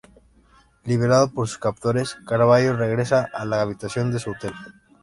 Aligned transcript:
Liberado 0.83 1.31
por 1.31 1.47
sus 1.47 1.59
captores, 1.59 2.17
Carvalho 2.27 2.75
regresa 2.75 3.29
a 3.31 3.45
la 3.45 3.61
habitación 3.61 4.11
de 4.11 4.17
su 4.17 4.31
hotel. 4.31 4.53